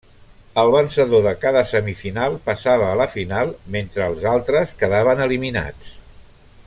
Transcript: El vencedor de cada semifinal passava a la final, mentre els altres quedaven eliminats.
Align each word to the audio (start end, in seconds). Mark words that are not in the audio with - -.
El 0.59 0.69
vencedor 0.75 1.21
de 1.25 1.33
cada 1.43 1.61
semifinal 1.71 2.37
passava 2.47 2.87
a 2.93 2.97
la 3.03 3.07
final, 3.17 3.53
mentre 3.77 4.09
els 4.13 4.27
altres 4.33 4.75
quedaven 4.81 5.23
eliminats. 5.29 5.95